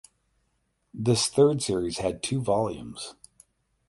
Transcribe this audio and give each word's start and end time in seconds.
This 0.95 1.27
(third) 1.27 1.61
series 1.61 1.99
had 1.99 2.23
two 2.23 2.41
volumes. 2.41 3.13